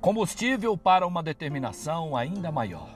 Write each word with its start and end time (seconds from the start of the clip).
Combustível 0.00 0.78
para 0.78 1.04
uma 1.04 1.24
determinação 1.24 2.16
ainda 2.16 2.52
maior. 2.52 2.88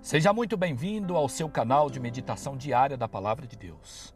Seja 0.00 0.32
muito 0.32 0.56
bem-vindo 0.56 1.14
ao 1.14 1.28
seu 1.28 1.50
canal 1.50 1.90
de 1.90 2.00
meditação 2.00 2.56
diária 2.56 2.96
da 2.96 3.06
Palavra 3.06 3.46
de 3.46 3.54
Deus. 3.58 4.14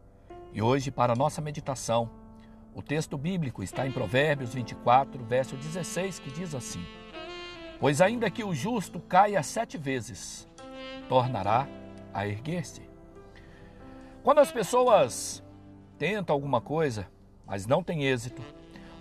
E 0.55 0.63
hoje, 0.63 0.91
para 0.91 1.13
a 1.13 1.17
nossa 1.17 1.43
meditação, 1.43 2.09
o 2.75 2.81
texto 2.81 3.19
bíblico 3.19 3.63
está 3.63 3.87
em 3.87 3.93
Provérbios 3.93 4.55
24, 4.55 5.23
verso 5.23 5.55
16, 5.55 6.19
que 6.19 6.31
diz 6.31 6.55
assim: 6.55 6.83
Pois 7.79 8.01
ainda 8.01 8.31
que 8.31 8.43
o 8.43 8.55
justo 8.55 8.99
caia 8.99 9.43
sete 9.43 9.77
vezes, 9.77 10.49
tornará 11.11 11.69
a 12.15 12.27
erguer-se. 12.27 12.89
Quando 14.23 14.39
as 14.39 14.51
pessoas 14.51 15.45
tentam 15.99 16.33
alguma 16.33 16.63
coisa, 16.63 17.07
mas 17.47 17.67
não 17.67 17.83
têm 17.83 18.05
êxito, 18.05 18.41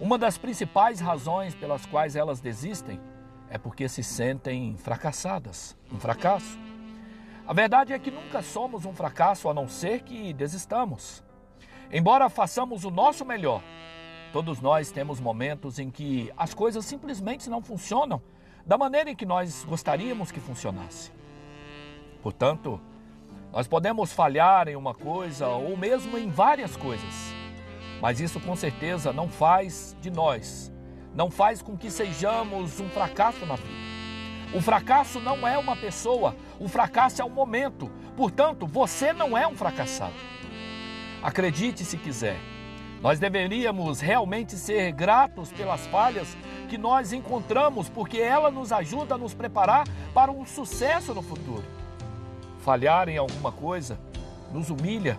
uma 0.02 0.18
das 0.18 0.36
principais 0.36 1.00
razões 1.00 1.54
pelas 1.54 1.86
quais 1.86 2.16
elas 2.16 2.42
desistem 2.42 3.00
é 3.48 3.60
porque 3.60 3.88
se 3.88 4.02
sentem 4.02 4.76
fracassadas, 4.76 5.78
um 5.94 6.00
fracasso. 6.00 6.58
A 7.46 7.54
verdade 7.54 7.94
é 7.94 8.00
que 8.00 8.10
nunca 8.10 8.42
somos 8.42 8.84
um 8.84 8.94
fracasso 8.94 9.48
a 9.48 9.54
não 9.54 9.68
ser 9.68 10.02
que 10.02 10.34
desistamos. 10.34 11.24
Embora 11.92 12.30
façamos 12.30 12.84
o 12.84 12.90
nosso 12.90 13.24
melhor, 13.24 13.62
todos 14.34 14.60
nós 14.60 14.92
temos 14.92 15.20
momentos 15.20 15.78
em 15.78 15.92
que 15.92 16.34
as 16.36 16.52
coisas 16.52 16.84
simplesmente 16.84 17.48
não 17.48 17.62
funcionam 17.62 18.20
da 18.66 18.80
maneira 18.80 19.12
em 19.12 19.16
que 19.16 19.26
nós 19.26 19.64
gostaríamos 19.66 20.32
que 20.32 20.40
funcionasse. 20.40 21.12
Portanto, 22.24 22.82
nós 23.54 23.68
podemos 23.68 24.12
falhar 24.12 24.68
em 24.68 24.76
uma 24.76 24.96
coisa 24.96 25.48
ou 25.50 25.78
mesmo 25.78 26.18
em 26.18 26.28
várias 26.28 26.76
coisas. 26.76 27.31
Mas 28.02 28.20
isso 28.20 28.40
com 28.40 28.56
certeza 28.56 29.14
não 29.14 29.30
faz 29.30 29.96
de 30.02 30.10
nós, 30.10 30.72
não 31.14 31.30
faz 31.30 31.62
com 31.62 31.78
que 31.78 31.92
sejamos 31.92 32.80
um 32.80 32.90
fracasso 32.90 33.46
na 33.46 33.56
vida. 33.56 33.92
O 34.54 34.60
fracasso 34.60 35.20
não 35.20 35.48
é 35.48 35.58
uma 35.58 35.78
pessoa, 35.78 36.36
o 36.60 36.68
fracasso 36.68 37.22
é 37.22 37.26
um 37.26 37.30
momento. 37.30 37.90
Portanto, 38.18 38.68
você 38.68 39.14
não 39.14 39.38
é 39.38 39.48
um 39.48 39.56
fracassado. 39.56 40.14
Acredite 41.24 41.86
se 41.86 41.96
quiser. 41.96 42.38
Nós 43.02 43.18
deveríamos 43.18 44.02
realmente 44.02 44.56
ser 44.58 44.92
gratos 44.92 45.52
pelas 45.52 45.88
falhas 45.88 46.36
que 46.68 46.78
nós 46.78 47.14
encontramos, 47.14 47.88
porque 47.88 48.20
ela 48.20 48.52
nos 48.52 48.72
ajuda 48.72 49.16
a 49.16 49.18
nos 49.18 49.34
preparar 49.34 49.88
para 50.14 50.32
um 50.32 50.46
sucesso 50.46 51.14
no 51.14 51.22
futuro. 51.22 51.64
Falhar 52.60 53.10
em 53.10 53.18
alguma 53.18 53.52
coisa 53.52 54.00
nos 54.52 54.70
humilha 54.70 55.18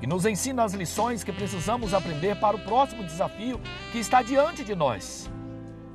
e 0.00 0.06
nos 0.06 0.26
ensina 0.26 0.64
as 0.64 0.74
lições 0.74 1.24
que 1.24 1.32
precisamos 1.32 1.94
aprender 1.94 2.36
para 2.36 2.56
o 2.56 2.60
próximo 2.60 3.02
desafio 3.02 3.60
que 3.92 3.98
está 3.98 4.22
diante 4.22 4.62
de 4.62 4.74
nós. 4.74 5.30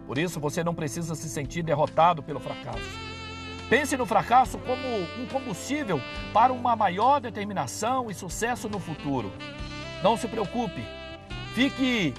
Por 0.07 0.17
isso, 0.17 0.39
você 0.39 0.63
não 0.63 0.73
precisa 0.73 1.15
se 1.15 1.29
sentir 1.29 1.63
derrotado 1.63 2.23
pelo 2.23 2.39
fracasso. 2.39 3.11
Pense 3.69 3.95
no 3.95 4.05
fracasso 4.05 4.57
como 4.57 4.81
um 5.17 5.25
combustível 5.27 6.01
para 6.33 6.51
uma 6.51 6.75
maior 6.75 7.21
determinação 7.21 8.11
e 8.11 8.13
sucesso 8.13 8.67
no 8.67 8.79
futuro. 8.79 9.31
Não 10.03 10.17
se 10.17 10.27
preocupe, 10.27 10.83
fique 11.53 12.13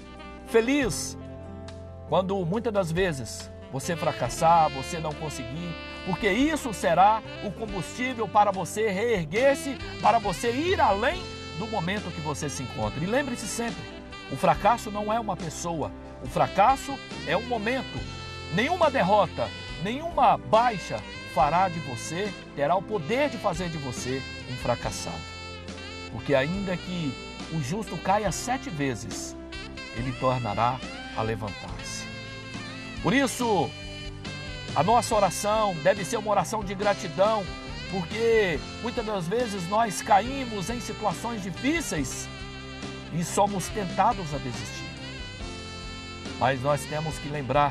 feliz 0.47 1.19
quando 2.09 2.37
muitas 2.47 2.73
das 2.73 2.91
vezes 2.91 3.51
você 3.71 3.97
fracassar, 3.97 4.71
você 4.71 4.99
não 4.99 5.13
conseguir, 5.13 5.75
porque 6.07 6.31
isso 6.31 6.73
será 6.73 7.23
o 7.45 7.51
combustível 7.51 8.29
para 8.29 8.51
você 8.51 8.89
reerguer-se, 8.89 9.77
para 10.01 10.19
você 10.19 10.51
ir 10.51 10.81
além 10.81 11.23
do 11.63 11.69
momento 11.69 12.11
que 12.11 12.21
você 12.21 12.51
se 12.51 12.65
encontra. 12.65 13.03
E 13.03 13.07
lembre-se 13.07 13.47
sempre: 13.47 13.81
o 14.33 14.37
fracasso 14.37 14.91
não 14.91 15.13
é 15.13 15.21
uma 15.21 15.37
pessoa, 15.37 15.93
o 16.23 16.27
fracasso 16.29 16.99
é 17.27 17.37
um 17.37 17.47
momento. 17.47 18.01
Nenhuma 18.53 18.91
derrota, 18.91 19.49
nenhuma 19.83 20.37
baixa 20.37 21.01
fará 21.33 21.69
de 21.69 21.79
você, 21.81 22.33
terá 22.57 22.75
o 22.75 22.83
poder 22.83 23.31
de 23.31 23.39
fazer 23.39 23.69
de 23.69 23.79
você 23.79 24.21
um 24.51 24.57
fracassado. 24.57 25.17
Porque 26.11 26.35
ainda 26.35 26.77
que 26.77 27.15
o 27.53 27.63
justo 27.63 27.97
caia 27.97 28.31
sete 28.33 28.69
vezes, 28.69 29.37
ele 29.97 30.13
tornará 30.13 30.79
a 31.17 31.23
levantar-se. 31.23 32.05
Por 33.03 33.15
isso, 33.15 33.71
a 34.75 34.83
nossa 34.83 35.15
oração 35.15 35.75
deve 35.83 36.05
ser 36.05 36.17
uma 36.17 36.31
oração 36.31 36.63
de 36.63 36.75
gratidão 36.75 37.45
porque 37.93 38.59
muitas 38.81 39.05
das 39.05 39.29
vezes 39.29 39.69
nós 39.69 40.01
caímos 40.01 40.71
em 40.71 40.81
situações 40.81 41.43
difíceis 41.43 42.27
e 43.13 43.23
somos 43.23 43.69
tentados 43.69 44.33
a 44.35 44.39
desistir. 44.39 44.91
Mas 46.41 46.63
nós 46.63 46.83
temos 46.87 47.19
que 47.19 47.29
lembrar 47.29 47.71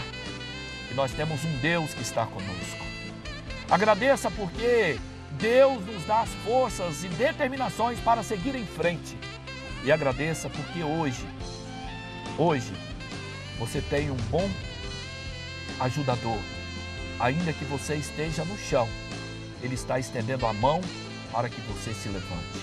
que 0.87 0.93
nós 0.93 1.11
temos 1.11 1.43
um 1.43 1.57
Deus 1.57 1.95
que 1.95 2.03
está 2.03 2.27
conosco. 2.27 2.85
Agradeça 3.67 4.29
porque 4.29 4.99
Deus 5.31 5.83
nos 5.87 6.05
dá 6.05 6.21
as 6.21 6.29
forças 6.45 7.03
e 7.03 7.07
determinações 7.07 7.99
para 7.99 8.21
seguir 8.21 8.53
em 8.53 8.65
frente. 8.65 9.17
E 9.83 9.91
agradeça 9.91 10.51
porque 10.51 10.83
hoje, 10.83 11.25
hoje, 12.37 12.71
você 13.57 13.81
tem 13.81 14.11
um 14.11 14.17
bom 14.29 14.47
ajudador, 15.79 16.37
ainda 17.19 17.51
que 17.51 17.65
você 17.65 17.95
esteja 17.95 18.45
no 18.45 18.55
chão 18.59 18.87
ele 19.61 19.75
está 19.75 19.99
estendendo 19.99 20.45
a 20.45 20.53
mão 20.53 20.81
para 21.31 21.49
que 21.49 21.61
você 21.61 21.93
se 21.93 22.09
levante. 22.09 22.59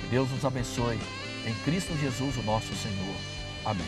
Que 0.00 0.06
Deus 0.10 0.30
nos 0.30 0.44
abençoe. 0.44 0.98
Em 1.46 1.54
Cristo 1.64 1.96
Jesus, 1.98 2.36
o 2.36 2.42
nosso 2.42 2.74
Senhor. 2.76 3.16
Amém. 3.64 3.86